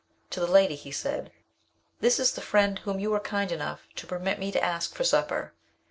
[0.31, 1.31] To the lady he said,
[1.99, 5.03] "This is the friend whom you were kind enough to permit me to ask for
[5.03, 5.53] supper."